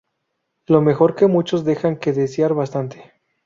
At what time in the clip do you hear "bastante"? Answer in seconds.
2.55-3.03